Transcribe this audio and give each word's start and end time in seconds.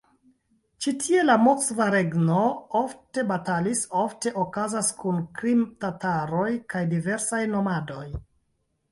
Ĉi 0.83 0.91
tie 1.01 1.23
la 1.25 1.33
Moskva 1.47 1.85
Regno 1.95 2.37
ofte 2.79 3.23
batalis 3.31 3.81
ofte 4.03 4.31
okazis 4.43 4.89
kun 5.01 5.19
krime-tataroj 5.41 6.47
kaj 6.75 6.81
diversaj 6.95 7.43
nomadoj. 7.53 8.07